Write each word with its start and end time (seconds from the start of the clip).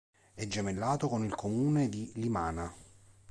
È 0.33 0.47
gemellato 0.47 1.07
con 1.07 1.23
il 1.23 1.35
comune 1.35 1.87
di 1.87 2.11
Limana. 2.15 2.73